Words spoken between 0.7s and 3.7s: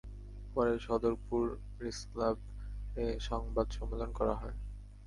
সদরপুর প্রেসক্লাবে সংবাদ